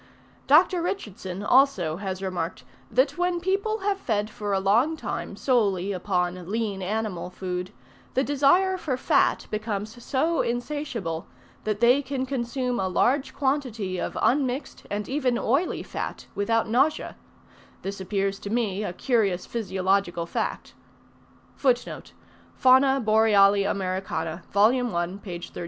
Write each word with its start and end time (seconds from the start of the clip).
Dr. 0.47 0.81
Richardson 0.81 1.43
also, 1.43 1.97
has 1.97 2.23
remarked, 2.23 2.63
"that 2.89 3.19
when 3.19 3.39
people 3.39 3.81
have 3.81 3.99
fed 3.99 4.31
for 4.31 4.51
a 4.51 4.59
long 4.59 4.97
time 4.97 5.35
solely 5.35 5.91
upon 5.91 6.49
lean 6.49 6.81
animal 6.81 7.29
food, 7.29 7.69
the 8.15 8.23
desire 8.23 8.79
for 8.79 8.97
fat 8.97 9.45
becomes 9.51 10.03
so 10.03 10.41
insatiable, 10.41 11.27
that 11.65 11.81
they 11.81 12.01
can 12.01 12.25
consume 12.25 12.79
a 12.79 12.87
large 12.87 13.35
quantity 13.35 13.99
of 13.99 14.17
unmixed 14.23 14.87
and 14.89 15.07
even 15.07 15.37
oily 15.37 15.83
fat 15.83 16.25
without 16.33 16.67
nausea:" 16.67 17.15
this 17.83 18.01
appears 18.01 18.39
to 18.39 18.49
me 18.49 18.83
a 18.83 18.93
curious 18.93 19.45
physiological 19.45 20.25
fact. 20.25 20.73